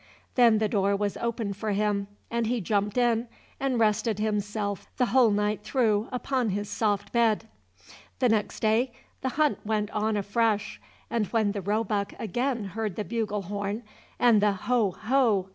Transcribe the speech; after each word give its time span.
Then 0.33 0.57
the 0.57 0.67
door 0.67 0.95
was 0.95 1.15
opened 1.17 1.57
for 1.57 1.73
him, 1.73 2.07
and 2.31 2.47
he 2.47 2.59
jumped 2.59 2.97
in, 2.97 3.27
and 3.59 3.79
rested 3.79 4.17
himself 4.17 4.87
the 4.97 5.05
whole 5.13 5.29
night 5.29 5.63
through 5.63 6.07
upon 6.11 6.49
his 6.49 6.71
soft 6.71 7.11
bed. 7.11 7.47
The 8.17 8.27
next 8.27 8.61
day 8.61 8.93
the 9.21 9.29
hunt 9.37 9.63
went 9.63 9.91
on 9.91 10.17
afresh, 10.17 10.81
and 11.11 11.27
when 11.27 11.51
the 11.51 11.61
roebuck 11.61 12.13
again 12.17 12.63
heard 12.73 12.95
the 12.95 13.03
bugle 13.03 13.43
horn, 13.43 13.83
and 14.17 14.41
the 14.41 14.53
ho! 14.53 14.89
ho! 14.89 15.49